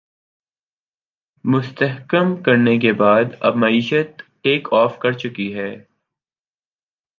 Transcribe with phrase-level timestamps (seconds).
[1.45, 5.71] مستحکم کرنے کے بعد اب معیشت ٹیک آف کر چکی ہے